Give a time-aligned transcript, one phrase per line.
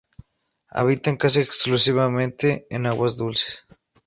[0.71, 3.67] Habitan casi exclusivamente en aguas dulces.